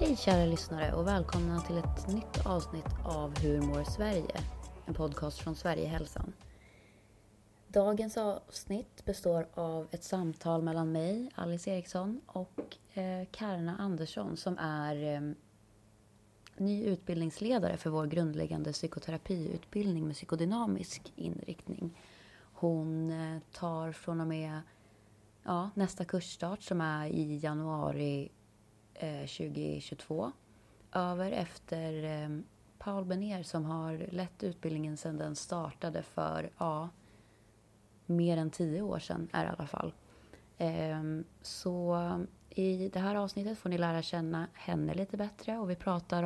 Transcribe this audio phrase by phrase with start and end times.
[0.00, 4.40] Hej kära lyssnare och välkomna till ett nytt avsnitt av Hur mår Sverige?
[4.86, 6.32] En podcast från Sverigehälsan.
[7.68, 14.58] Dagens avsnitt består av ett samtal mellan mig, Alice Eriksson, och eh, Karna Andersson som
[14.58, 15.20] är eh,
[16.56, 21.98] ny utbildningsledare för vår grundläggande psykoterapiutbildning med psykodynamisk inriktning.
[22.52, 24.60] Hon eh, tar från och med
[25.42, 28.30] ja, nästa kursstart som är i januari
[29.02, 30.32] Eh, 2022
[30.92, 32.28] över efter eh,
[32.78, 36.88] Paul Benér som har lett utbildningen sedan den startade för, ja,
[38.06, 39.92] mer än tio år sedan är det i alla fall.
[40.58, 41.98] Ehm, så
[42.50, 46.22] i det här avsnittet får ni lära känna henne lite bättre och vi pratar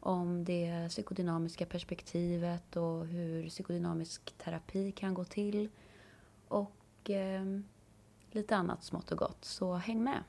[0.00, 5.68] om det psykodynamiska perspektivet och hur psykodynamisk terapi kan gå till
[6.48, 7.64] och ehm,
[8.30, 9.44] lite annat smått och gott.
[9.44, 10.22] Så häng med!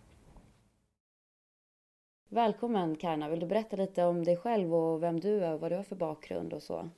[2.32, 5.72] Välkommen Karna, vill du berätta lite om dig själv och vem du är och vad
[5.72, 6.90] du har för bakgrund och så?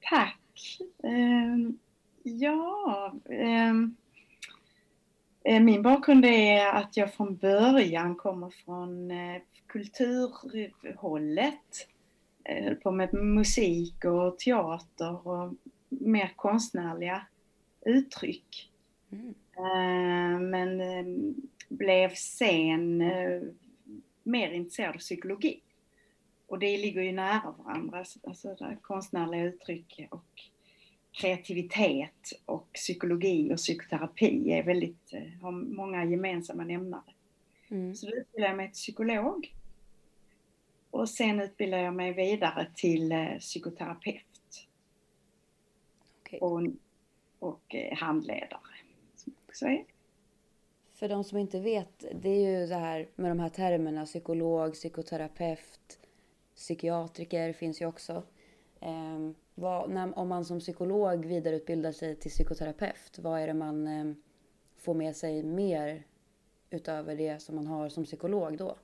[0.00, 0.78] Tack!
[1.04, 1.70] Uh,
[2.22, 3.74] ja, uh,
[5.60, 11.88] min bakgrund är att jag från början kommer från uh, kulturhållet.
[12.44, 15.54] Jag höll på med musik och teater och
[15.88, 17.26] mer konstnärliga
[17.80, 18.70] uttryck.
[19.12, 19.34] Mm.
[20.50, 21.34] Men ehm,
[21.70, 23.42] blev sen eh,
[24.22, 25.60] mer intresserad av psykologi.
[26.46, 30.42] Och det ligger ju nära varandra, alltså det konstnärliga uttryck och
[31.12, 37.12] kreativitet och psykologi och psykoterapi är väldigt, eh, har många gemensamma nämnare.
[37.68, 37.94] Mm.
[37.94, 39.54] Så då utbildade jag mig till psykolog.
[40.90, 44.68] Och sen utbildade jag mig vidare till eh, psykoterapeut.
[46.22, 46.38] Okay.
[46.38, 46.62] Och,
[47.38, 48.60] och handledare.
[49.46, 49.84] Också är.
[51.00, 54.72] För de som inte vet, det är ju det här med de här termerna psykolog,
[54.72, 55.98] psykoterapeut,
[56.56, 58.22] psykiatriker finns ju också.
[58.80, 63.86] Eh, vad, när, om man som psykolog vidareutbildar sig till psykoterapeut, vad är det man
[63.86, 64.14] eh,
[64.78, 66.02] får med sig mer
[66.70, 68.76] utöver det som man har som psykolog då?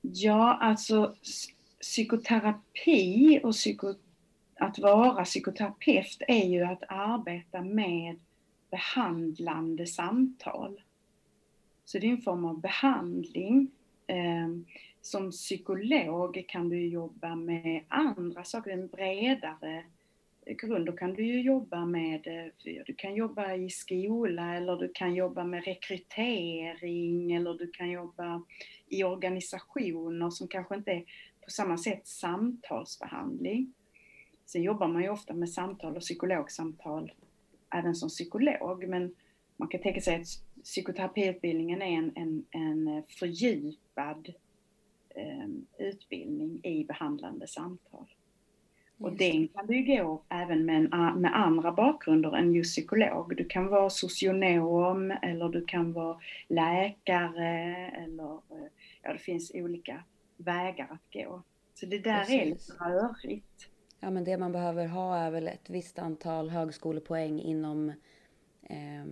[0.00, 1.14] Ja, alltså
[1.80, 3.94] psykoterapi och psyko,
[4.54, 8.16] att vara psykoterapeut är ju att arbeta med
[8.74, 10.80] behandlande samtal.
[11.84, 13.70] Så det är en form av behandling.
[14.06, 14.48] Eh,
[15.00, 19.84] som psykolog kan du jobba med andra saker, en bredare
[20.46, 20.86] grund.
[20.86, 25.14] Då kan du ju jobba med, eh, du kan jobba i skola eller du kan
[25.14, 28.42] jobba med rekrytering eller du kan jobba
[28.88, 31.04] i organisationer som kanske inte är
[31.44, 33.72] på samma sätt samtalsbehandling.
[34.46, 37.12] Sen jobbar man ju ofta med samtal och psykologsamtal
[37.74, 38.88] även som psykolog.
[38.88, 39.14] Men
[39.56, 40.26] man kan tänka sig att
[40.64, 44.32] psykoterapiutbildningen är en, en, en fördjupad
[45.10, 45.48] eh,
[45.78, 48.06] utbildning i behandlande samtal.
[48.98, 53.36] Och den kan du gå även med, en, med andra bakgrunder än just psykolog.
[53.36, 58.68] Du kan vara socionom eller du kan vara läkare eller eh,
[59.02, 60.02] ja, det finns olika
[60.36, 61.42] vägar att gå.
[61.74, 62.40] Så det där Precis.
[62.40, 63.68] är lite rörigt.
[64.04, 67.88] Ja, men det man behöver ha är väl ett visst antal högskolepoäng inom
[68.62, 69.04] eh,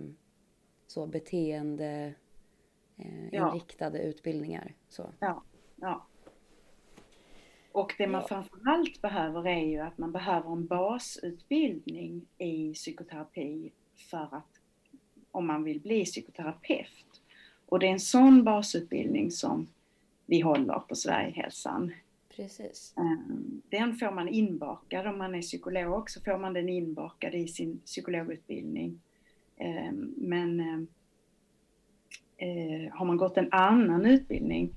[0.87, 2.13] så beteende
[2.97, 3.47] eh, ja.
[3.47, 4.73] inriktade utbildningar.
[4.89, 5.09] Så.
[5.19, 5.43] Ja,
[5.75, 6.07] ja.
[7.71, 8.27] Och det man ja.
[8.27, 13.71] framförallt behöver är ju att man behöver en basutbildning i psykoterapi
[14.09, 14.59] för att
[15.31, 17.21] om man vill bli psykoterapeut.
[17.65, 19.67] Och det är en sån basutbildning som
[20.25, 21.93] vi håller på Sverigehälsan.
[22.35, 22.93] Precis.
[22.97, 27.47] Ehm, den får man inbakad om man är psykolog, så får man den inbakad i
[27.47, 29.01] sin psykologutbildning.
[29.57, 30.87] Ehm, men ehm,
[32.37, 34.69] eh, har man gått en annan utbildning,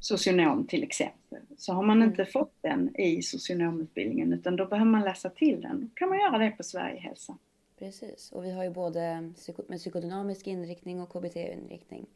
[0.00, 2.32] socionom till exempel, så har man inte mm.
[2.32, 5.80] fått den i socionomutbildningen utan då behöver man läsa till den.
[5.80, 7.38] Då kan man göra det på Sverigehälsan.
[7.78, 9.32] Precis, och vi har ju både
[9.68, 12.06] med psykodynamisk inriktning och KBT-inriktning.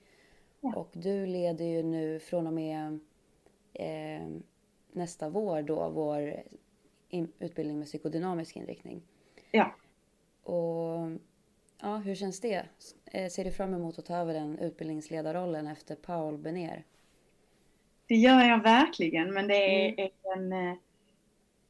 [0.61, 0.75] Ja.
[0.75, 2.99] Och du leder ju nu från och med
[3.75, 4.29] eh,
[4.93, 6.43] nästa vår då vår
[7.39, 9.03] utbildning med psykodynamisk inriktning.
[9.51, 9.75] Ja.
[10.43, 11.11] Och
[11.81, 12.67] ja, hur känns det?
[13.05, 16.85] Eh, ser du fram emot att ta över den utbildningsledarrollen efter Paul Benér?
[18.07, 20.53] Det gör jag verkligen, men det är mm.
[20.53, 20.77] en, eh,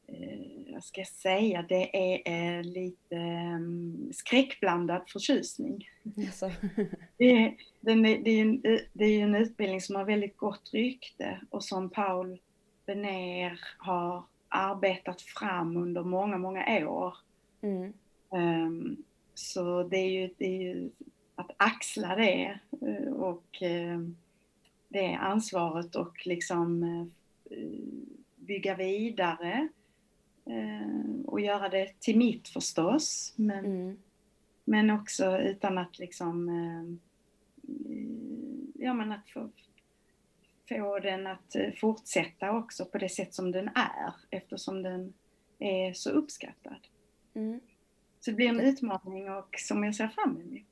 [0.07, 5.89] eh, vad ska jag säga, det är eh, lite um, skräckblandad förtjusning.
[6.17, 6.51] Alltså.
[7.17, 8.61] det, är, den, det, är en,
[8.93, 12.39] det är en utbildning som har väldigt gott rykte och som Paul
[12.89, 17.17] Benér har arbetat fram under många, många år.
[17.61, 17.93] Mm.
[18.31, 19.05] Um,
[19.35, 20.91] så det är, ju, det är ju
[21.35, 24.09] att axla det uh, och uh,
[24.89, 27.67] det ansvaret och liksom eh,
[28.37, 29.69] bygga vidare
[30.47, 33.35] eh, och göra det till mitt förstås.
[33.37, 33.99] Men, mm.
[34.65, 36.49] men också utan att liksom
[38.75, 39.51] ja men att få,
[40.69, 45.15] få den att fortsätta också på det sätt som den är eftersom den
[45.59, 46.89] är så uppskattad.
[47.35, 47.61] Mm.
[48.21, 50.63] Så det blir en utmaning och som jag ser fram emot.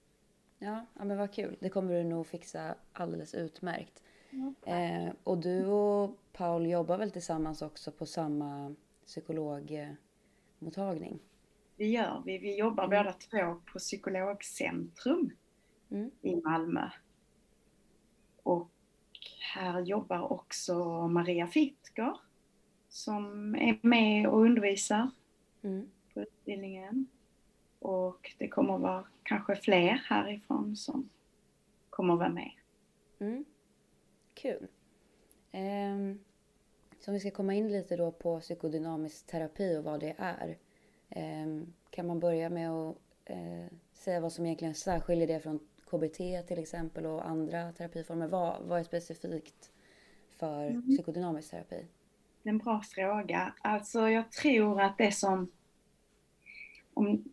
[0.59, 1.57] Ja, ja men vad kul.
[1.61, 4.03] Det kommer du nog fixa alldeles utmärkt.
[4.31, 4.53] Ja.
[4.73, 8.75] Eh, och du och Paul jobbar väl tillsammans också på samma
[9.07, 11.19] psykologmottagning?
[11.77, 12.39] Det gör vi.
[12.39, 12.99] Vi jobbar mm.
[12.99, 15.31] båda två på Psykologcentrum
[15.91, 16.11] mm.
[16.23, 16.91] i Malmö.
[18.43, 18.71] Och
[19.57, 20.75] här jobbar också
[21.09, 22.17] Maria Fittger
[22.89, 25.11] som är med och undervisar
[25.63, 25.91] mm.
[26.15, 27.07] på utbildningen.
[27.79, 31.09] Och det kommer att vara kanske fler härifrån som
[31.91, 32.51] kommer att vara med.
[33.19, 33.45] Mm.
[34.35, 34.67] Kul.
[35.53, 36.25] Um,
[37.01, 40.59] så om vi ska komma in lite då på psykodynamisk terapi och vad det är.
[41.17, 42.97] Um, kan man börja med att
[43.31, 48.29] uh, säga vad som egentligen särskiljer det från KBT till exempel och andra terapiformer?
[48.29, 49.71] Vad, vad är specifikt
[50.39, 50.83] för mm.
[50.83, 51.87] psykodynamisk terapi?
[52.43, 53.55] En bra fråga.
[53.61, 55.51] Alltså jag tror att det som,
[56.95, 57.25] om,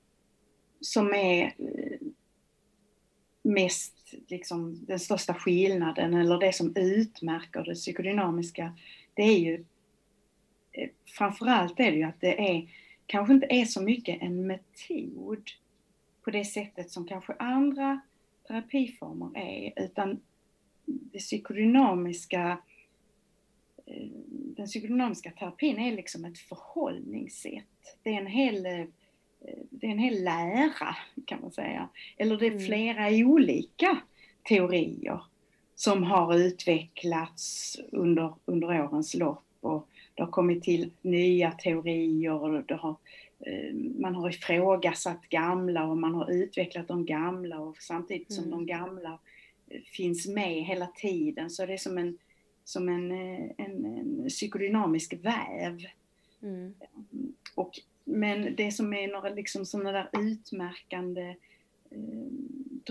[0.82, 2.08] som är eh,
[3.42, 8.78] mest, liksom, den största skillnaden eller det som utmärker det psykodynamiska,
[9.14, 9.66] det är ju
[10.72, 12.70] eh, framförallt är det ju att det är,
[13.06, 15.50] kanske inte är så mycket en metod
[16.24, 18.02] på det sättet som kanske andra
[18.48, 20.20] terapiformer är, utan
[20.86, 22.58] det psykodynamiska
[23.86, 24.08] eh,
[24.56, 27.98] den psykodynamiska terapin är liksom ett förhållningssätt.
[28.04, 28.86] Det är en hel, eh,
[29.70, 30.96] det är en hel lära
[31.26, 31.90] kan man säga.
[32.18, 32.66] Eller det är mm.
[32.66, 33.98] flera olika
[34.50, 35.22] teorier
[35.76, 42.64] som har utvecklats under, under årens lopp och det har kommit till nya teorier och
[42.64, 42.96] det har
[43.74, 48.52] man har ifrågasatt gamla och man har utvecklat de gamla och samtidigt som mm.
[48.52, 49.20] de gamla
[49.68, 52.18] eh, finns med hela tiden så det är som en,
[52.64, 55.80] som en, eh, en, en psykodynamisk väv.
[56.42, 56.74] Mm.
[57.56, 61.36] Och, men det som är några liksom sådana där utmärkande
[61.92, 62.32] eh,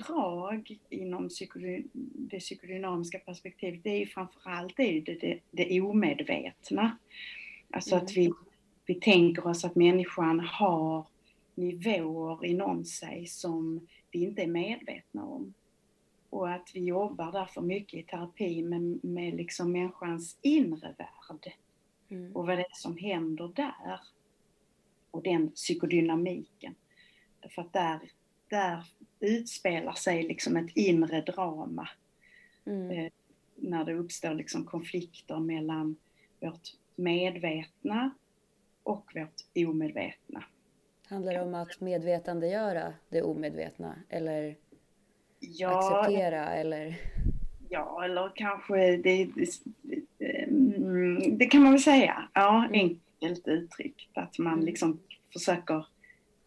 [0.07, 6.99] drag inom psykody, det psykodynamiska perspektivet det är ju framförallt det, det, det, det omedvetna.
[7.71, 8.05] Alltså mm.
[8.05, 8.33] att vi
[8.87, 11.07] vi tänker oss att människan har
[11.55, 15.55] nivåer inom sig som vi inte är medvetna om.
[16.31, 21.53] Och att vi jobbar därför mycket i terapi med, med liksom människans inre värld.
[22.09, 22.37] Mm.
[22.37, 24.01] Och vad det är som händer där.
[25.11, 26.75] Och den psykodynamiken.
[27.51, 28.01] För att där,
[28.49, 28.85] där
[29.21, 31.89] utspelar sig liksom ett inre drama.
[32.65, 32.91] Mm.
[32.91, 33.13] Eh,
[33.57, 35.97] när det uppstår liksom konflikter mellan
[36.41, 38.11] vårt medvetna
[38.83, 40.45] och vårt omedvetna.
[41.09, 44.57] Handlar det om att medvetandegöra det omedvetna eller
[45.41, 47.01] ja, acceptera eller?
[47.69, 52.29] Ja, eller kanske det, det, mm, det kan man väl säga.
[52.33, 52.73] Ja, mm.
[52.73, 54.19] enkelt uttryckt.
[54.19, 54.67] Att man mm.
[54.67, 55.01] liksom
[55.33, 55.87] försöker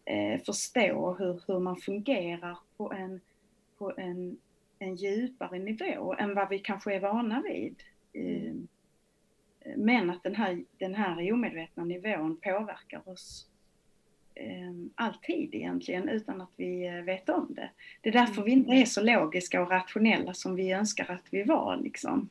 [0.04, 3.20] eh, förstå hur, hur man fungerar på en,
[3.78, 4.38] på en,
[4.78, 7.82] en djupare nivå än vad vi kanske är vana vid.
[8.14, 8.68] Mm.
[9.76, 13.46] Men att den här, den här omedvetna nivån påverkar oss
[14.34, 17.70] eh, alltid egentligen utan att vi eh, vet om det.
[18.00, 21.42] Det är därför vi inte är så logiska och rationella som vi önskar att vi
[21.42, 21.76] var.
[21.76, 22.28] Liksom.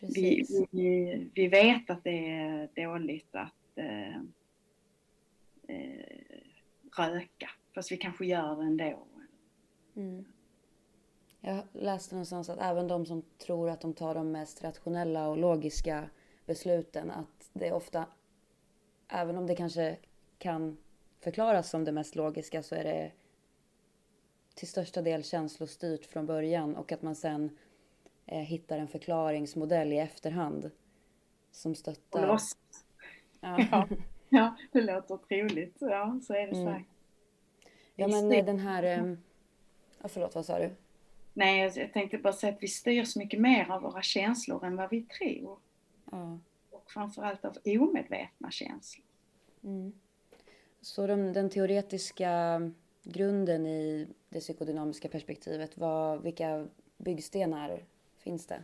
[0.00, 4.16] Vi, vi, vi, vet att det är dåligt att eh,
[5.68, 6.06] eh,
[6.96, 9.06] röka, fast vi kanske gör det ändå.
[9.96, 10.24] Mm.
[11.40, 15.36] Jag läste någonstans att även de som tror att de tar de mest rationella och
[15.36, 16.08] logiska
[16.46, 18.06] besluten att det ofta,
[19.08, 19.96] även om det kanske
[20.38, 20.76] kan
[21.20, 23.12] förklaras som det mest logiska så är det
[24.54, 27.58] till största del känslostyrt från början och att man sen
[28.26, 30.70] eh, hittar en förklaringsmodell i efterhand
[31.50, 32.38] som stöttar.
[33.40, 33.88] Ja.
[34.28, 35.76] ja, det låter troligt.
[35.80, 36.74] Ja, så är det mm.
[36.74, 36.88] säkert.
[37.94, 38.42] Ja, men styr...
[38.42, 38.82] den här...
[38.82, 39.14] Eh,
[40.02, 40.70] ja, förlåt, vad sa du?
[41.32, 44.90] Nej, jag tänkte bara säga att vi styrs mycket mer av våra känslor än vad
[44.90, 45.58] vi tror.
[46.10, 46.38] Ja.
[46.70, 49.06] Och framförallt av omedvetna känslor.
[49.64, 49.92] Mm.
[50.80, 52.60] Så de, den teoretiska
[53.02, 57.84] grunden i det psykodynamiska perspektivet, vad, vilka byggstenar
[58.18, 58.62] finns det?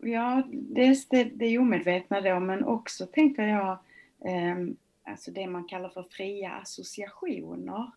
[0.00, 3.78] Ja, dels det, det omedvetna då, men också tänker jag
[4.20, 4.56] eh,
[5.04, 7.90] alltså det man kallar för fria associationer.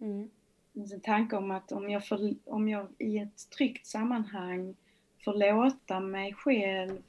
[0.00, 0.30] Mm.
[0.72, 4.76] Det finns en tanke om att om jag, för, om jag i ett tryggt sammanhang
[5.24, 7.02] får låta mig själv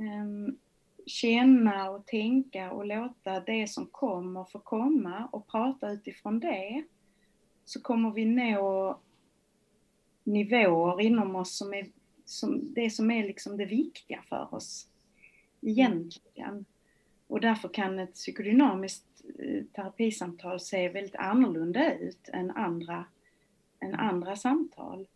[0.00, 0.58] um,
[1.06, 6.84] känna och tänka och låta det som kommer få komma och prata utifrån det
[7.64, 9.00] så kommer vi nå
[10.24, 11.86] nivåer inom oss som är
[12.24, 14.88] som, det som är liksom det viktiga för oss
[15.60, 16.64] egentligen.
[17.26, 19.06] Och därför kan ett psykodynamiskt
[19.38, 23.04] eh, terapisamtal se väldigt annorlunda ut än andra,
[23.80, 25.06] än andra samtal.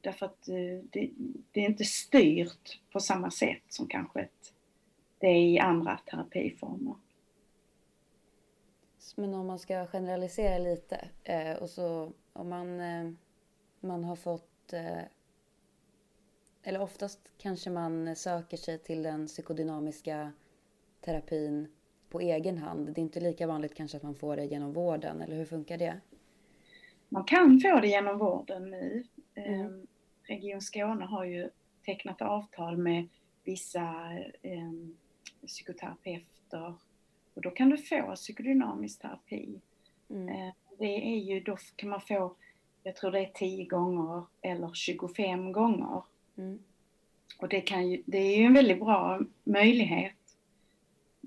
[0.00, 1.10] Därför att eh, det,
[1.52, 4.54] det är inte styrt på samma sätt som kanske ett,
[5.18, 6.94] det är i andra terapiformer.
[9.16, 12.78] Men om man ska generalisera lite eh, och så om man,
[13.80, 14.72] man har fått
[16.62, 20.32] eller oftast kanske man söker sig till den psykodynamiska
[21.00, 21.68] terapin
[22.10, 22.86] på egen hand.
[22.86, 25.78] Det är inte lika vanligt kanske att man får det genom vården, eller hur funkar
[25.78, 26.00] det?
[27.08, 29.04] Man kan få det genom vården nu.
[29.46, 29.60] Mm.
[29.60, 29.86] Ehm,
[30.22, 31.50] Region Skåne har ju
[31.84, 33.08] tecknat avtal med
[33.44, 34.72] vissa eh,
[35.46, 36.74] psykoterapeuter
[37.34, 39.60] och då kan du få psykodynamisk terapi.
[40.10, 40.28] Mm.
[40.28, 42.34] Eh, det är ju, då kan man få,
[42.82, 46.02] jag tror det är 10 gånger eller 25 gånger.
[46.38, 46.58] Mm.
[47.38, 50.14] Och det, kan ju, det är ju en väldigt bra möjlighet.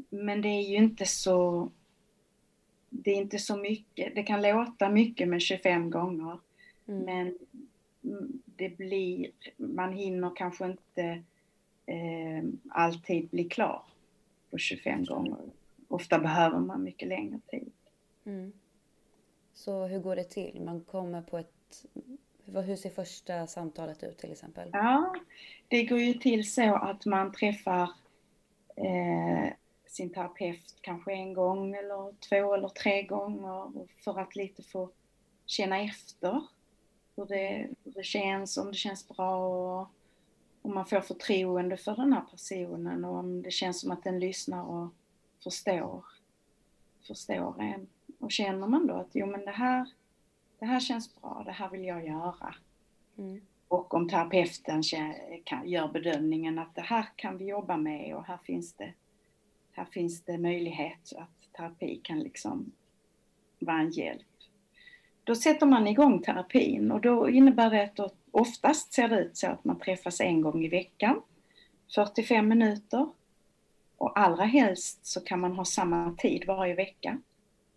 [0.09, 1.71] Men det är ju inte så
[2.89, 6.39] det är inte så mycket, det kan låta mycket med 25 gånger
[6.87, 7.05] mm.
[7.05, 7.37] men
[8.45, 11.23] det blir, man hinner kanske inte
[11.85, 13.83] eh, alltid bli klar
[14.51, 15.37] på 25 gånger.
[15.87, 17.71] Ofta behöver man mycket längre tid.
[18.25, 18.53] Mm.
[19.53, 20.61] Så hur går det till?
[20.61, 21.85] Man kommer på ett
[22.45, 24.69] hur ser första samtalet ut till exempel?
[24.73, 25.15] Ja,
[25.67, 27.89] det går ju till så att man träffar
[28.75, 29.53] eh,
[29.85, 34.89] sin terapeut kanske en gång eller två eller tre gånger för att lite få
[35.45, 36.41] känna efter
[37.15, 39.87] hur det, hur det känns, om det känns bra och
[40.61, 44.19] om man får förtroende för den här personen och om det känns som att den
[44.19, 44.89] lyssnar och
[45.43, 46.05] förstår,
[47.07, 47.87] förstår en.
[48.19, 49.89] Och känner man då att jo men det här
[50.63, 52.55] det här känns bra, det här vill jag göra.
[53.17, 53.41] Mm.
[53.67, 54.81] Och om terapeuten
[55.65, 58.93] gör bedömningen att det här kan vi jobba med och här finns det,
[59.71, 62.71] här finns det möjlighet att terapi kan liksom
[63.59, 64.27] vara en hjälp.
[65.23, 69.47] Då sätter man igång terapin och då innebär det att oftast ser det ut så
[69.47, 71.21] att man träffas en gång i veckan,
[71.95, 73.09] 45 minuter.
[73.97, 77.21] Och allra helst så kan man ha samma tid varje vecka.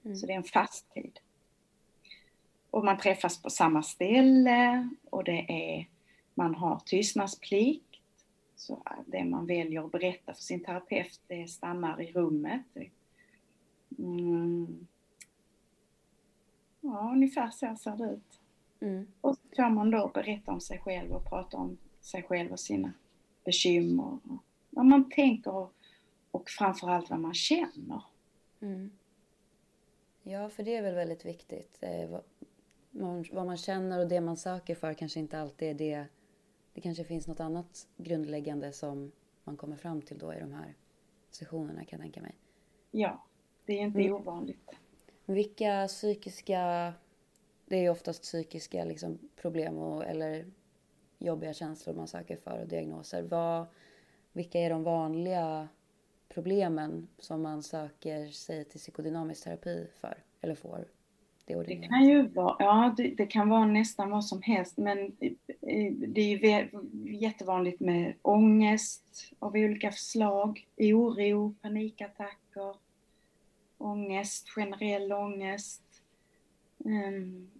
[0.05, 0.17] Mm.
[0.17, 1.19] Så det är en fast tid.
[2.71, 5.89] Och man träffas på samma ställe och det är,
[6.35, 7.83] man har tystnadsplikt.
[8.57, 12.67] Så det man väljer att berätta för sin terapeut, det stannar i rummet.
[13.99, 14.87] Mm.
[16.87, 18.41] Ja, ungefär så ser det ut.
[18.81, 19.07] Mm.
[19.21, 22.61] Och så får man då berätta om sig själv och prata om sig själv och
[22.61, 22.93] sina
[23.45, 24.19] bekymmer.
[24.71, 25.73] Vad man tänker och,
[26.31, 28.03] och framförallt vad man känner.
[28.61, 28.91] Mm.
[30.23, 31.79] Ja, för det är väl väldigt viktigt.
[31.81, 32.19] Eh,
[32.91, 36.07] man, vad man känner och det man söker för kanske inte alltid är det.
[36.73, 39.13] Det kanske finns något annat grundläggande som
[39.45, 40.75] man kommer fram till då i de här
[41.31, 42.35] sessionerna kan jag tänka mig.
[42.91, 43.25] Ja,
[43.65, 44.13] det är inte mm.
[44.13, 44.71] ovanligt.
[45.27, 46.93] Vilka psykiska,
[47.67, 50.45] det är oftast psykiska liksom, problem och, eller
[51.19, 53.23] jobbiga känslor man söker för och diagnoser.
[53.23, 53.67] Vad,
[54.33, 55.69] vilka är de vanliga
[56.29, 60.85] problemen som man söker sig till psykodynamisk terapi för eller får?
[61.45, 65.17] Det, det kan ju vara, ja det, det, kan vara nästan vad som helst men
[65.97, 66.69] det är ju
[67.17, 72.75] jättevanligt med ångest av olika slag, oro, panikattacker,
[73.79, 75.83] ångest, generell ångest,
[76.79, 77.51] um,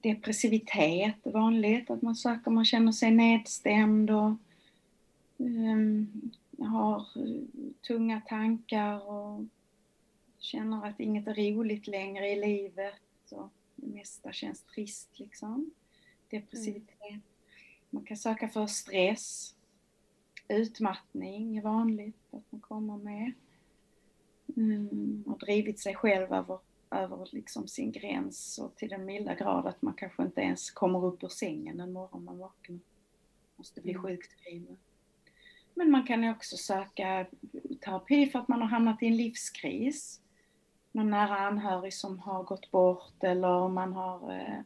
[0.00, 4.32] depressivitet är vanligt, att man söker, man känner sig nedstämd och
[5.36, 7.42] um, har eh,
[7.86, 9.44] tunga tankar och
[10.38, 15.70] känner att inget är roligt längre i livet och det mesta känns trist liksom.
[16.30, 17.10] Depressivitet.
[17.10, 17.22] Mm.
[17.90, 19.54] Man kan söka för stress.
[20.48, 23.32] Utmattning är vanligt att man kommer med.
[24.56, 26.58] Mm, har drivit sig själv över,
[26.90, 31.04] över liksom sin gräns och till den milda grad att man kanske inte ens kommer
[31.04, 32.78] upp ur sängen en morgon man vaknar.
[33.56, 34.02] Måste bli mm.
[34.02, 34.76] sjukskriven.
[35.74, 37.26] Men man kan också söka
[37.84, 40.20] terapi för att man har hamnat i en livskris
[40.94, 44.58] någon nära anhörig som har gått bort eller man har eh,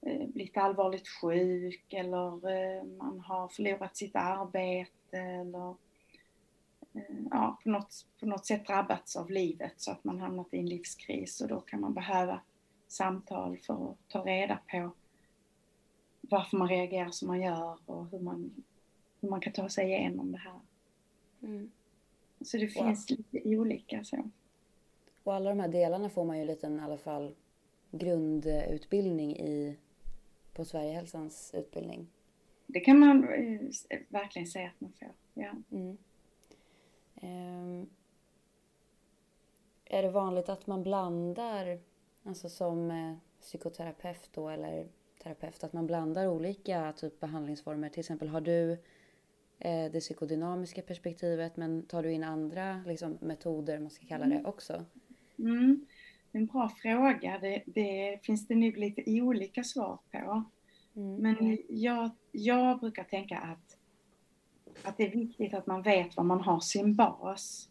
[0.00, 5.74] eh, blivit allvarligt sjuk eller eh, man har förlorat sitt arbete eller
[7.30, 10.66] ja, på, något, på något sätt drabbats av livet så att man hamnat i en
[10.66, 12.40] livskris och då kan man behöva
[12.88, 14.90] samtal för att ta reda på
[16.20, 18.64] varför man reagerar som man gör och hur man
[19.20, 20.60] hur man kan ta sig igenom det här.
[21.42, 21.70] Mm.
[22.40, 22.84] Så det Wow.
[22.84, 24.30] finns lite olika så.
[25.24, 27.34] Och alla de här delarna får man ju en liten i alla fall
[27.90, 29.76] grundutbildning i
[30.54, 32.06] på Sverigehälsans utbildning.
[32.66, 35.12] Det kan man eh, verkligen säga att man får.
[35.34, 35.50] Ja.
[35.70, 35.96] Mm.
[37.20, 37.86] Ehm,
[39.84, 41.78] är det vanligt att man blandar,
[42.22, 44.88] alltså som eh, psykoterapeut då eller
[45.22, 47.88] terapeut, att man blandar olika typ behandlingsformer?
[47.88, 48.72] Till exempel har du
[49.58, 54.42] eh, det psykodynamiska perspektivet men tar du in andra liksom, metoder, man ska kalla det,
[54.44, 54.84] också?
[55.38, 55.86] Mm.
[56.32, 57.38] En bra fråga.
[57.40, 60.44] Det, det finns det nog lite olika svar på.
[60.96, 61.14] Mm.
[61.16, 63.67] Men jag, jag brukar tänka att,
[64.82, 67.68] att det är viktigt att man vet var man har sin bas.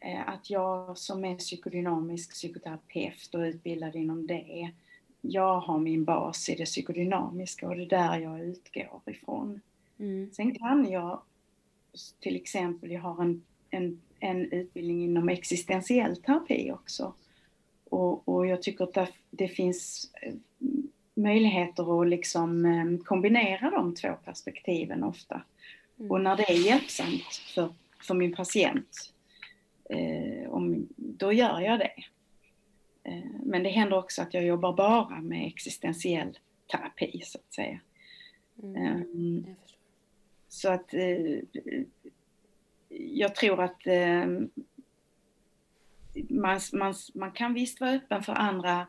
[0.00, 4.72] Eh, Att jag som är psykodynamisk psykoterapeut och utbildad inom det,
[5.20, 9.60] jag har min bas i det psykodynamiska och det är där jag utgår ifrån.
[9.98, 10.30] Mm.
[10.32, 11.22] Sen kan jag
[12.20, 17.14] till exempel, jag har en, en, en utbildning inom existentiell terapi också.
[17.84, 20.34] Och, och jag tycker att det, det finns eh,
[21.14, 25.42] möjligheter att liksom eh, kombinera de två perspektiven ofta.
[26.02, 26.10] Mm.
[26.10, 29.12] Och när det är hjälpsamt för, för min patient,
[29.90, 32.04] eh, om, då gör jag det.
[33.04, 36.38] Eh, men det händer också att jag jobbar bara med existentiell
[36.70, 37.80] terapi så att säga.
[38.62, 39.44] Mm.
[39.44, 39.56] Förstår.
[40.48, 41.38] så att eh,
[42.88, 44.26] jag tror att eh,
[46.28, 48.86] man, man, man kan visst vara öppen för andra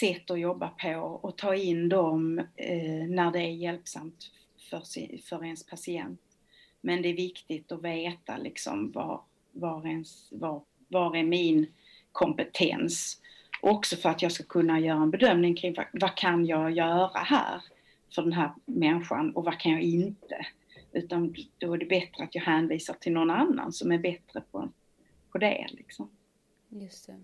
[0.00, 4.30] sätt att jobba på och ta in dem eh, när det är hjälpsamt
[4.70, 6.20] för, sin, för ens patient.
[6.80, 9.20] Men det är viktigt att veta liksom var,
[9.52, 11.66] var, ens, var, var är min
[12.12, 13.20] kompetens?
[13.62, 17.18] Också för att jag ska kunna göra en bedömning kring vad, vad kan jag göra
[17.18, 17.62] här
[18.14, 20.46] för den här människan och vad kan jag inte?
[20.92, 24.68] Utan då är det bättre att jag hänvisar till någon annan som är bättre på,
[25.32, 25.66] på det.
[25.70, 26.10] Liksom.
[26.68, 27.20] Just det.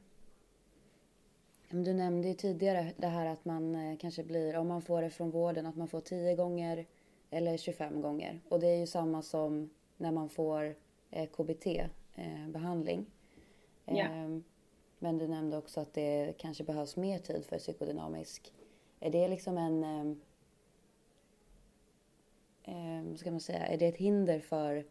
[1.70, 5.10] Du nämnde ju tidigare det här att man eh, kanske blir, om man får det
[5.10, 6.86] från vården, att man får tio gånger
[7.32, 8.40] eller 25 gånger.
[8.48, 10.74] Och det är ju samma som när man får
[11.10, 13.06] eh, KBT-behandling.
[13.84, 14.04] Ja.
[14.04, 14.44] Ehm,
[14.98, 18.52] Men du nämnde också att det kanske behövs mer tid för psykodynamisk.
[19.00, 20.20] Är det liksom en...
[23.08, 23.66] vad ska man säga?
[23.66, 24.84] Är det ett hinder för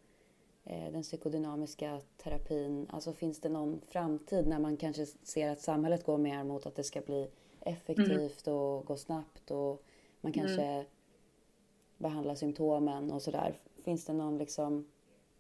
[0.64, 2.88] eh, den psykodynamiska terapin?
[2.90, 6.76] Alltså finns det någon framtid när man kanske ser att samhället går mer mot att
[6.76, 9.84] det ska bli effektivt och gå snabbt och
[10.22, 10.86] man kanske
[12.02, 13.54] behandlar symptomen och sådär.
[13.86, 14.86] Finns det någon liksom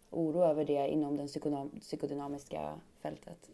[0.09, 3.49] oro över det inom det psykodynam- psykodynamiska fältet?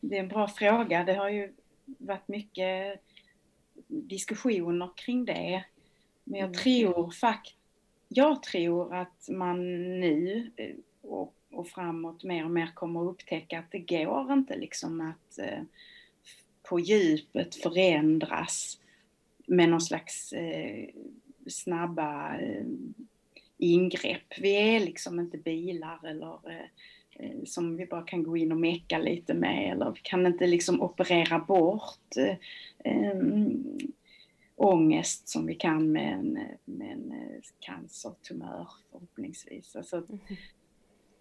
[0.00, 1.04] Det är en bra fråga.
[1.04, 1.52] Det har ju
[1.84, 3.00] varit mycket
[3.86, 5.64] diskussioner kring det.
[6.24, 6.58] Men jag Mm.
[6.58, 7.54] tror fakt
[8.08, 9.60] jag tror att man
[10.00, 14.56] nu eh, och, och framåt mer och mer kommer att upptäcka att det går inte
[14.56, 15.62] liksom att eh,
[16.62, 18.80] på djupet förändras
[19.46, 20.88] med någon slags eh,
[21.48, 22.64] snabba eh,
[23.58, 24.38] ingrepp.
[24.40, 26.66] Vi är liksom inte bilar eller eh,
[27.12, 30.46] eh, som vi bara kan gå in och mecka lite med eller vi kan inte
[30.46, 32.14] liksom operera bort
[34.56, 37.12] ångest som vi kan med en, med en
[37.58, 39.76] cancertumör förhoppningsvis.
[39.76, 40.02] Alltså,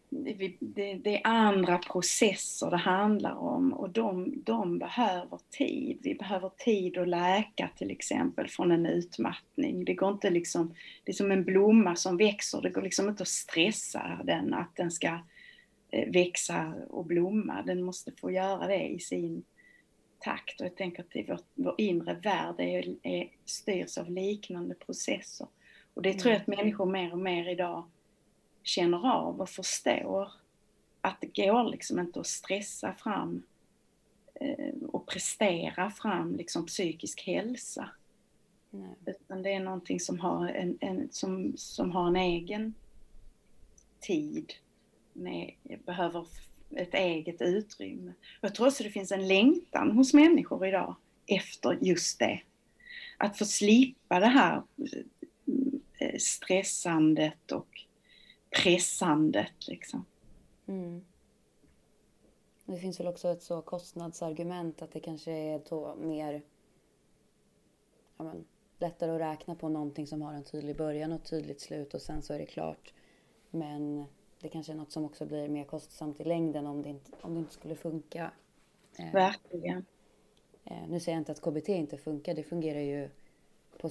[0.10, 6.00] det, det, det är andra processer det handlar om och de, de behöver tid.
[6.04, 9.86] Vi behöver tid att läka till exempel från en utmattning.
[9.86, 13.24] Det går inte liksom, det är som en blomma som växer, det går liksom inte
[13.24, 15.20] att stressa den att den ska
[15.92, 17.62] eh, växa och blomma.
[17.62, 19.44] Den måste få göra det i sin
[20.20, 25.48] takt och jag tänker att vår, vår inre värld är, är, styrs av liknande processer.
[25.94, 27.86] Och det tror jag att människor mer och mer idag
[28.68, 30.32] känner av och förstår
[31.02, 33.44] att det går liksom inte att stressa fram
[34.36, 37.90] eh, och prestera fram liksom psykisk hälsa.
[38.70, 38.96] Nej.
[39.06, 42.74] Utan det är någonting som har en, en, som, som har en egen
[44.00, 44.54] tid.
[45.14, 45.54] Med,
[45.86, 46.28] behöver
[46.76, 48.14] ett eget utrymme.
[48.42, 50.96] Jag tror också det finns en längtan hos människor idag
[51.28, 52.42] efter just det.
[53.18, 54.64] Att få slippa det här
[56.00, 57.87] eh, stressandet och
[58.50, 60.06] pressandet liksom.
[60.68, 61.06] Mm.
[62.66, 66.42] Det finns väl också ett så kostnadsargument att det kanske är då mer
[68.18, 68.46] ja men,
[68.80, 72.02] lättare att räkna på någonting som har en tydlig början och ett tydligt slut och
[72.02, 72.94] sen så är det klart.
[73.50, 74.06] Men
[74.42, 77.34] det kanske är något som också blir mer kostsamt i längden om det inte, om
[77.34, 78.32] det inte skulle funka.
[79.00, 79.86] Eh, Verkligen.
[80.66, 83.10] eh, nu säger jag inte att KBT inte funkar, det fungerar ju
[83.78, 83.90] på,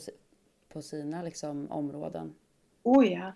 [0.68, 2.34] på sina liksom, områden.
[2.82, 3.32] Oh ja.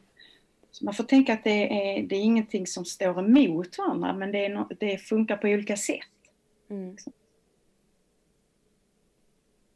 [0.72, 1.50] Så man får tänka att det
[1.98, 5.48] är, det är ingenting som står emot varandra men det, är no, det funkar på
[5.48, 6.00] olika sätt.
[6.70, 6.96] Mm.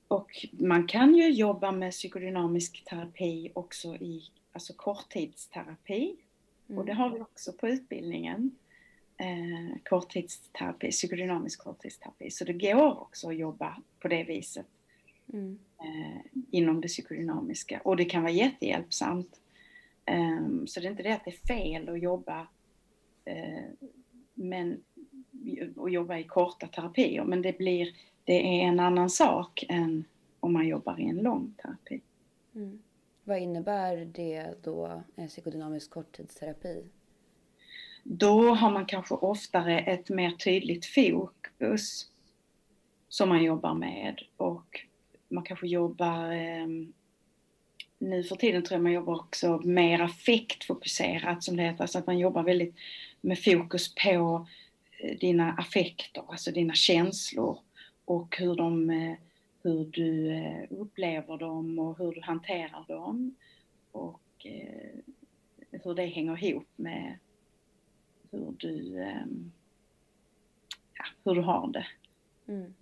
[0.09, 6.17] Och man kan ju jobba med psykodynamisk terapi också i alltså korttidsterapi.
[6.69, 6.79] Mm.
[6.79, 8.51] Och det har vi också på utbildningen.
[9.17, 12.31] Eh, korttidsterapi, psykodynamisk korttidsterapi.
[12.31, 14.67] Så det går också att jobba på det viset.
[15.33, 15.59] Mm.
[15.79, 17.81] Eh, inom det psykodynamiska.
[17.85, 19.41] Och det kan vara jättehjälpsamt.
[20.07, 22.47] Eh, så det är inte det att det är fel att jobba
[23.25, 23.65] eh,
[24.35, 24.85] men,
[25.77, 27.25] och jobba i korta terapier.
[27.25, 27.89] Men det blir,
[28.25, 30.05] det är en annan sak än
[30.41, 32.01] om man jobbar i en lång terapi.
[32.55, 32.83] Mm.
[33.25, 36.85] Vad innebär det då, psykodynamisk korttidsterapi?
[38.03, 42.11] Då har man kanske oftare ett mer tydligt fokus
[43.09, 44.81] som man jobbar med och
[45.29, 46.67] man kanske jobbar eh,
[48.05, 52.07] nu för tiden tror jag man jobbar också mer affektfokuserat som det heter, så att
[52.07, 52.75] man jobbar väldigt
[53.21, 54.47] med fokus på
[54.99, 57.59] eh, dina affekter, alltså dina känslor
[58.05, 59.15] och hur de eh,
[59.63, 63.35] hur du eh, upplever dem och hur du hanterar dem
[63.93, 64.21] och
[65.71, 67.19] hur det hänger ihop med
[68.31, 69.53] hur du, ehm,
[70.95, 71.87] ja, hur du har det.
[72.49, 72.75] Mm.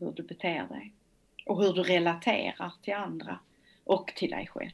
[0.00, 0.92] Hur du beter dig.
[1.46, 3.38] Och hur du relaterar till andra
[3.84, 4.70] och till dig själv.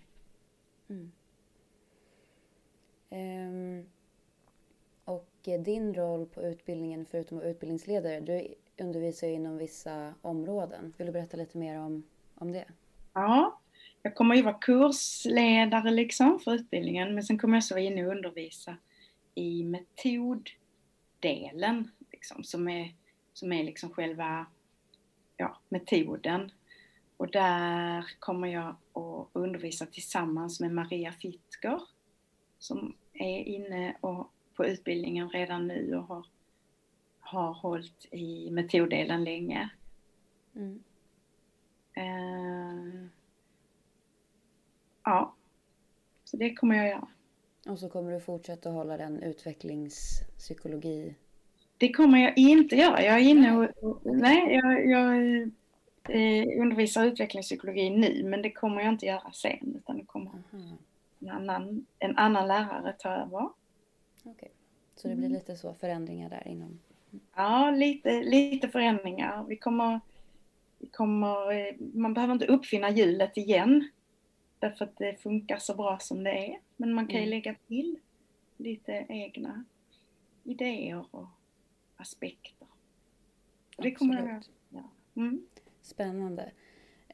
[0.88, 1.12] Mm.
[3.10, 3.86] Um,
[5.04, 10.94] och din roll på utbildningen, förutom att vara utbildningsledare, du undervisar inom vissa områden.
[10.96, 12.02] Vill du berätta lite mer om,
[12.34, 12.64] om det?
[13.12, 13.60] Ja,
[14.02, 18.06] jag kommer ju vara kursledare liksom för utbildningen men sen kommer jag också vara inne
[18.06, 18.76] och undervisa
[19.34, 20.50] i metoddelen
[22.12, 22.94] liksom, som är,
[23.32, 24.46] som är liksom själva
[25.36, 26.52] ja, metoden.
[27.20, 31.82] Och där kommer jag att undervisa tillsammans med Maria Fittger
[32.58, 36.26] som är inne och, på utbildningen redan nu och har
[37.20, 39.70] har hållit i metoddelen länge.
[40.54, 40.82] Mm.
[41.98, 43.06] Uh,
[45.04, 45.34] ja,
[46.24, 47.08] så det kommer jag göra.
[47.68, 51.14] Och så kommer du fortsätta hålla den utvecklingspsykologi?
[51.78, 53.02] Det kommer jag inte göra.
[53.02, 55.50] Jag är inne och, nej, jag, jag
[56.08, 60.76] eh, undervisar utvecklingspsykologi nu men det kommer jag inte göra sen utan det kommer mm.
[61.20, 63.48] en, annan, en annan lärare ta över.
[64.24, 64.48] Okay.
[64.96, 65.38] så det blir mm.
[65.38, 66.78] lite så förändringar där inom
[67.34, 69.44] Ja, lite, lite förändringar.
[69.48, 70.00] Vi kommer,
[70.78, 73.90] vi kommer, eh, man behöver inte uppfinna hjulet igen.
[74.58, 76.58] Därför att det funkar så bra som det är.
[76.76, 77.30] Men man kan ju mm.
[77.30, 77.98] lägga till
[78.56, 79.64] lite egna
[80.44, 81.28] idéer och
[81.96, 82.68] aspekter.
[83.76, 84.88] Det kommer jag att göra.
[85.14, 85.46] Mm.
[85.90, 86.50] Spännande.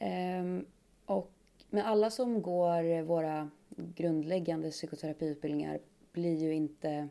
[0.01, 0.67] Um,
[1.07, 1.31] och
[1.71, 5.79] med alla som går våra grundläggande psykoterapiutbildningar
[6.13, 7.09] blir ju inte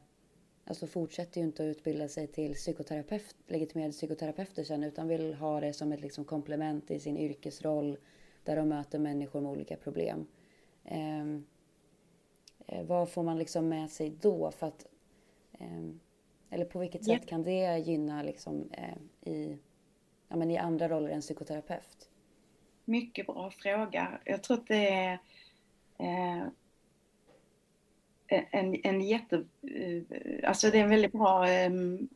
[0.65, 5.59] alltså fortsätter ju inte att utbilda sig till psykoterapeut, legitimerade psykoterapeuter sen utan vill ha
[5.59, 7.97] det som ett liksom komplement i sin yrkesroll
[8.43, 10.27] där de möter människor med olika problem.
[10.83, 11.25] Eh,
[12.83, 14.51] vad får man liksom med sig då?
[14.51, 14.85] För att,
[15.51, 15.89] eh,
[16.49, 19.57] eller på vilket sätt kan det gynna liksom, eh, i,
[20.27, 22.09] ja, men i andra roller än psykoterapeut?
[22.85, 24.19] Mycket bra fråga.
[24.25, 25.19] Jag tror att det är
[25.97, 26.43] eh,
[28.27, 32.09] en, en jätte, eh, alltså det är en väldigt bra ehm,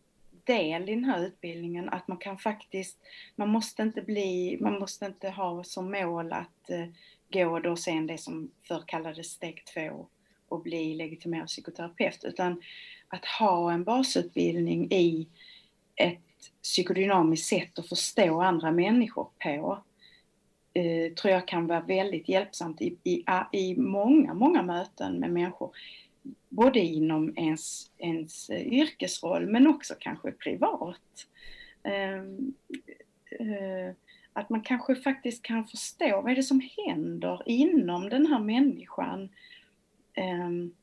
[0.44, 2.98] del i den här utbildningen att man kan faktiskt,
[3.36, 6.88] man måste inte bli, man måste inte ha som mål att eh,
[7.32, 10.08] gå då sen det som förr kallades steg två
[10.48, 12.62] och bli legitimerad psykoterapeut utan
[13.08, 15.28] att ha en basutbildning i
[15.96, 16.29] ett
[16.64, 19.84] psykodynamiskt sätt att förstå andra människor på
[20.74, 25.72] eh, tror jag kan vara väldigt hjälpsamt i, i, i många, många möten med människor.
[26.50, 31.28] Både inom ens, ens eh, yrkesroll men också kanske privat.
[31.84, 32.20] Eh,
[33.40, 33.96] eh,
[34.34, 39.30] att man kanske faktiskt kan förstå vad är det som händer inom den här människan.
[40.14, 40.74] Ehm,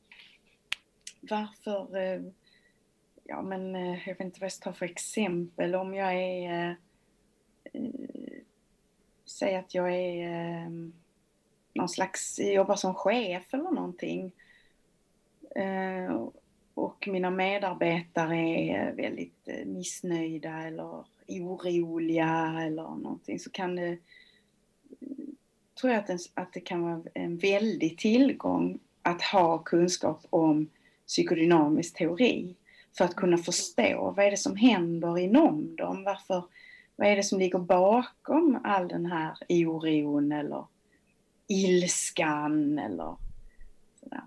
[1.21, 2.21] varför eh,
[3.27, 6.69] ja men eh, jag vet inte vad jag ska ta för exempel om jag är
[6.69, 6.75] eh,
[7.73, 7.91] eh,
[9.25, 10.69] säg att jag är eh,
[11.73, 14.31] någon slags, jobbar som chef eller någonting.
[15.55, 16.27] Eh,
[16.73, 23.97] och mina medarbetare är väldigt eh, missnöjda eller oroliga eller någonting så kan det,
[25.81, 30.69] tror jag att, en, att det kan vara en väldig tillgång att ha kunskap om
[31.07, 32.55] psykodynamisk teori
[32.97, 36.43] för att kunna förstå vad är det som händer inom dem, varför
[36.95, 40.65] vad är det som ligger bakom all den här oron eller
[41.47, 43.15] ilskan eller
[43.99, 44.23] sådär.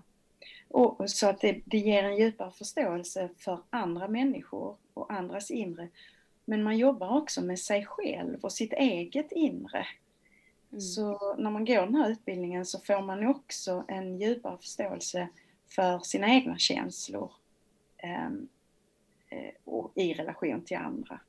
[0.67, 5.87] Och, så att det, det ger en djupare förståelse för andra människor och andras inre.
[6.45, 9.87] Men man jobbar också med sig själv och sitt eget inre.
[10.71, 10.81] Mm.
[10.81, 15.27] Så när man går den här utbildningen så får man också en djupare förståelse
[15.67, 17.31] för sina egna känslor
[17.97, 18.60] ehm, eh,
[19.31, 21.19] Eh, och i relation till andra.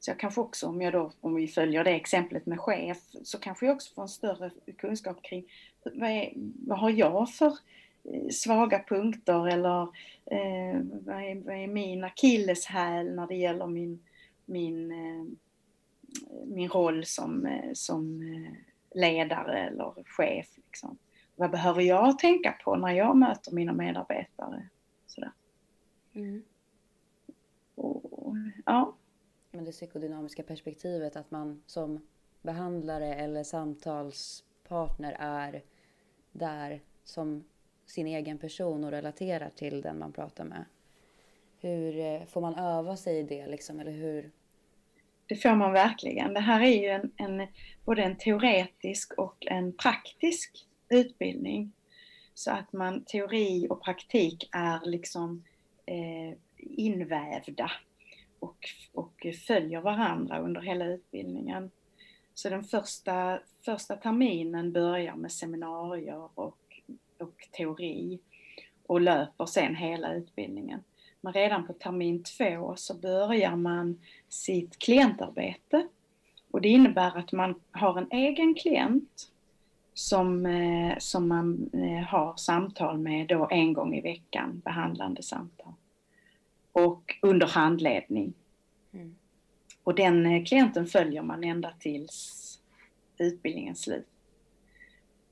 [0.00, 3.38] Så jag kanske också, om, jag då, om vi följer det exemplet med chef, så
[3.38, 5.44] kanske jag också får en större kunskap kring
[5.84, 6.32] vad, är,
[6.66, 7.58] vad har jag för
[8.04, 9.82] eh, svaga punkter eller
[10.26, 14.04] eh, vad, är, vad är min akilleshäl när det gäller min,
[14.44, 15.24] min, eh,
[16.46, 18.22] min roll som, eh, som
[18.94, 20.46] ledare eller chef.
[20.56, 20.98] Liksom.
[21.36, 24.68] Vad behöver jag tänka på när jag möter mina medarbetare?
[25.06, 25.32] Sådär.
[26.14, 26.42] Mm.
[27.78, 28.36] Och,
[28.66, 28.96] ja.
[29.50, 32.06] Men det psykodynamiska perspektivet att man som
[32.42, 35.62] behandlare eller samtalspartner är
[36.32, 37.44] där som
[37.86, 40.64] sin egen person och relaterar till den man pratar med.
[41.60, 44.30] Hur eh, får man öva sig i det liksom, eller hur?
[45.26, 46.34] Det får man verkligen.
[46.34, 47.48] Det här är ju en, en,
[47.84, 51.72] både en teoretisk och en praktisk utbildning.
[52.34, 55.44] Så att man, teori och praktik är liksom
[55.86, 56.38] eh,
[56.76, 57.70] invävda
[58.38, 61.70] och, och följer varandra under hela utbildningen.
[62.34, 66.58] Så den första, första terminen börjar med seminarier och,
[67.18, 68.18] och teori
[68.86, 70.80] och löper sen hela utbildningen.
[71.20, 75.88] Men redan på termin två så börjar man sitt klientarbete.
[76.50, 79.30] Och det innebär att man har en egen klient
[79.94, 85.72] som, eh, som man eh, har samtal med då en gång i veckan, behandlande samtal.
[86.86, 88.34] Och under handledning.
[88.92, 89.16] Mm.
[89.84, 92.44] Och den eh, klienten följer man ända tills
[93.18, 94.06] utbildningens slut.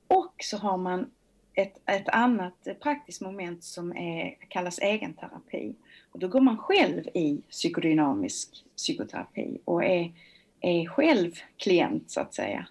[0.07, 1.11] Och så har man
[1.53, 5.75] ett, ett annat praktiskt moment som är, kallas egenterapi.
[6.11, 10.11] Och då går man själv i psykodynamisk psykoterapi och är,
[10.61, 12.67] är själv klient så att säga.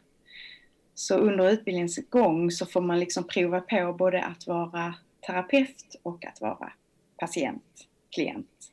[0.95, 4.95] Så under utbildningens gång så får man liksom prova på både att vara
[5.27, 6.73] terapeut och att vara
[7.17, 8.73] patient, klient.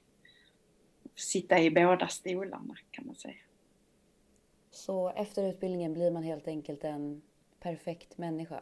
[1.16, 3.36] Sitta i båda stolarna kan man säga.
[4.72, 7.22] Så efter utbildningen blir man helt enkelt en
[7.60, 8.62] perfekt människa?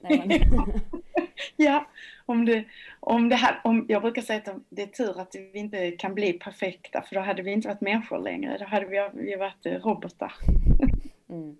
[0.00, 0.80] Nej, man...
[1.56, 1.86] ja,
[2.26, 2.64] om det,
[3.00, 6.14] om det här, om, jag brukar säga att det är tur att vi inte kan
[6.14, 8.58] bli perfekta för då hade vi inte varit människor längre.
[8.58, 10.32] Då hade vi, vi varit eh, robotar.
[11.28, 11.56] mm.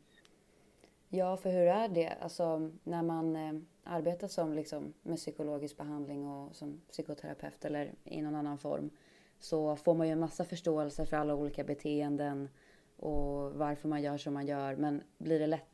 [1.08, 2.16] Ja, för hur är det?
[2.20, 3.36] Alltså när man
[3.84, 8.90] arbetar som liksom, med psykologisk behandling och som psykoterapeut eller i någon annan form
[9.38, 12.48] så får man ju en massa förståelse för alla olika beteenden
[12.96, 14.76] och varför man gör som man gör.
[14.76, 15.68] Men blir det, lätt,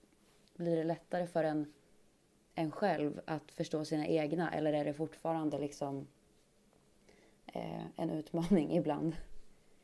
[0.57, 1.73] blir det lättare för en,
[2.55, 6.07] en själv att förstå sina egna eller är det fortfarande liksom
[7.47, 9.16] eh, en utmaning ibland?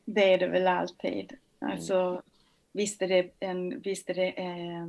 [0.05, 1.37] Det är det väl alltid.
[1.59, 2.21] Alltså, mm.
[2.71, 4.87] visst är det, en, visst är det eh,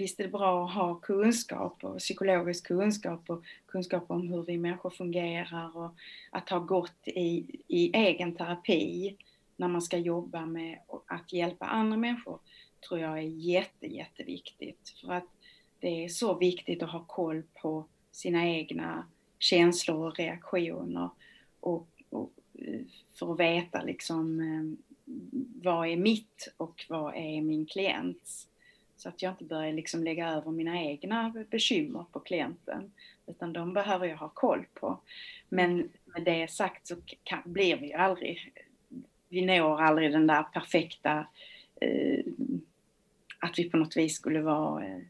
[0.00, 4.58] visst är det bra att ha kunskap och psykologisk kunskap och kunskap om hur vi
[4.58, 5.94] människor fungerar och
[6.30, 9.16] att ha gått i, i egen terapi
[9.56, 12.38] när man ska jobba med att hjälpa andra människor
[12.88, 14.94] tror jag är jätte, jätteviktigt.
[15.00, 15.28] För att
[15.80, 19.06] det är så viktigt att ha koll på sina egna
[19.38, 21.10] känslor och reaktioner
[21.60, 22.32] och, och
[23.18, 24.88] för att veta liksom eh,
[25.62, 28.47] vad är mitt och vad är min klients.
[28.98, 32.92] Så att jag inte börjar liksom lägga över mina egna bekymmer på klienten.
[33.26, 35.00] Utan de behöver jag ha koll på.
[35.48, 38.52] Men med det sagt så kan, blir vi ju aldrig
[39.28, 41.26] vi når aldrig den där perfekta,
[41.80, 42.24] eh,
[43.40, 45.00] att vi på något vis skulle vara eh,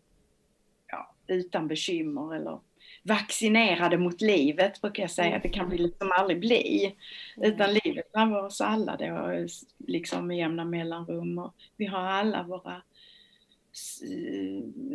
[0.87, 2.59] ja, utan bekymmer eller
[3.03, 5.41] vaccinerade mot livet brukar jag säga.
[5.43, 6.97] Det kan vi liksom aldrig bli.
[7.37, 9.47] Utan livet drabbar oss alla då,
[9.79, 11.39] liksom med jämna mellanrum.
[11.39, 12.83] Och vi har alla våra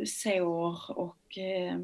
[0.06, 1.80] sår och eh,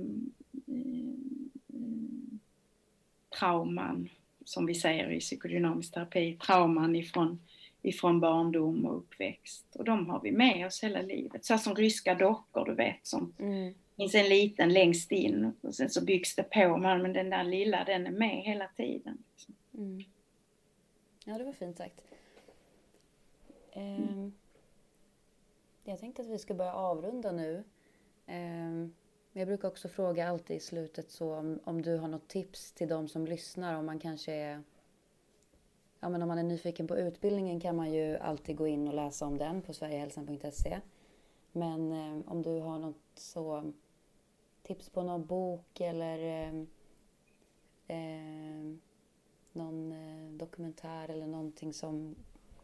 [3.39, 4.09] trauman
[4.45, 7.39] som vi säger i psykodynamisk terapi, trauman ifrån,
[7.81, 9.75] ifrån barndom och uppväxt.
[9.75, 11.45] Och de har vi med oss hela livet.
[11.45, 13.73] Så som ryska dockor, du vet, som mm.
[13.97, 17.83] finns en liten längst in och sen så byggs det på, men den där lilla
[17.83, 19.17] den är med hela tiden.
[19.73, 20.03] Mm.
[21.25, 22.01] Ja, det var fint sagt.
[23.73, 24.31] Mm.
[25.83, 27.63] Jag tänkte att vi ska börja avrunda nu.
[28.25, 28.93] Ehm,
[29.33, 32.87] jag brukar också fråga alltid i slutet så om, om du har något tips till
[32.87, 34.63] de som lyssnar om man kanske är
[35.99, 38.93] Ja men om man är nyfiken på utbildningen kan man ju alltid gå in och
[38.93, 40.79] läsa om den på sverigehälsan.se.
[41.51, 43.73] Men eh, om du har något så
[44.63, 46.53] tips på någon bok eller eh,
[47.87, 48.75] eh,
[49.51, 52.15] någon eh, dokumentär eller någonting som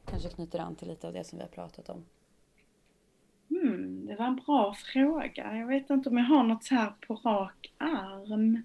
[0.06, 2.06] kanske knyter an till lite av det som vi har pratat om?
[4.08, 5.58] Det var en bra fråga.
[5.58, 8.64] Jag vet inte om jag har något så här på rak arm.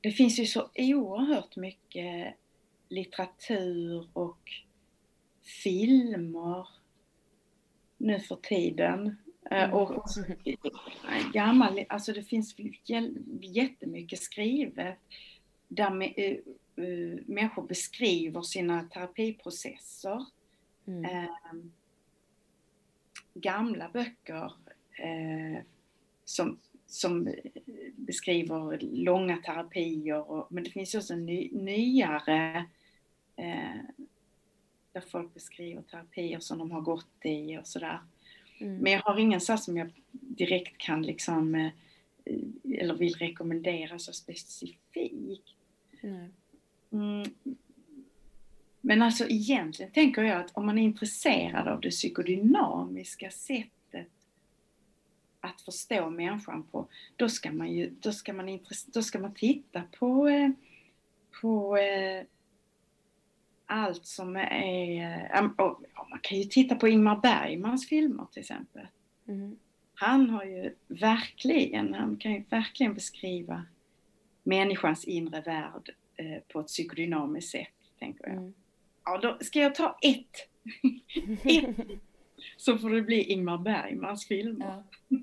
[0.00, 2.34] Det finns ju så oerhört mycket
[2.88, 4.50] litteratur och
[5.62, 6.68] filmer
[7.98, 9.06] nu för tiden.
[9.50, 9.72] Eh, Mm.
[9.72, 10.08] Och, och
[11.32, 12.54] gammal, alltså det finns
[13.40, 14.98] jättemycket skrivet
[15.68, 20.26] där med, uh, uh, människor beskriver sina terapiprocesser.
[20.86, 21.04] Mm.
[21.04, 21.30] Eh,
[23.40, 24.52] gamla böcker
[24.98, 25.62] eh,
[26.24, 27.34] som, som
[27.96, 30.30] beskriver långa terapier.
[30.30, 32.66] Och, men det finns också ny, nyare
[33.36, 33.80] eh,
[34.92, 38.00] där folk beskriver terapier som de har gått i och sådär.
[38.58, 38.76] Mm.
[38.76, 41.70] Men jag har ingen så som jag direkt kan liksom eh,
[42.64, 45.54] eller vill rekommendera så specifikt.
[46.90, 47.24] Mm.
[48.88, 54.08] Men alltså egentligen tänker jag att om man är intresserad av det psykodynamiska sättet
[55.40, 59.34] att förstå människan på, då ska man ju, då ska man, intresse- då ska man
[59.34, 60.50] titta på, eh,
[61.40, 62.24] på eh,
[63.66, 68.86] allt som är, eh, och, man kan ju titta på Ingmar Bergmans filmer till exempel.
[69.26, 69.58] Mm.
[69.94, 73.64] Han har ju verkligen, han kan ju verkligen beskriva
[74.42, 75.94] människans inre värld
[76.52, 78.36] på ett psykodynamiskt sätt, tänker jag.
[78.36, 78.54] Mm.
[79.08, 80.48] Ja, då ska jag ta ett.
[81.44, 81.76] ett.
[82.56, 84.82] Så får det bli Ingmar Bergmans filmer.
[85.08, 85.18] Ja.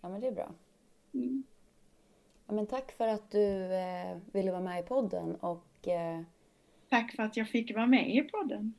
[0.00, 0.54] ja, men det är bra.
[1.14, 1.42] Mm.
[2.46, 6.22] Ja, men tack för att du eh, ville vara med i podden och eh,
[6.88, 8.74] Tack för att jag fick vara med i podden.